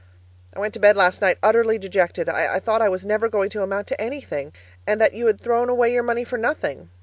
I 0.55 0.59
went 0.59 0.73
to 0.73 0.79
bed 0.79 0.97
last 0.97 1.21
night 1.21 1.37
utterly 1.43 1.77
dejected; 1.77 2.27
I 2.27 2.57
thought 2.59 2.81
I 2.81 2.89
was 2.89 3.05
never 3.05 3.29
going 3.29 3.51
to 3.51 3.61
amount 3.61 3.85
to 3.89 4.01
anything, 4.01 4.51
and 4.87 4.99
that 4.99 5.13
you 5.13 5.27
had 5.27 5.39
thrown 5.39 5.69
away 5.69 5.93
your 5.93 6.01
money 6.01 6.23
for 6.23 6.39
nothing. 6.39 6.89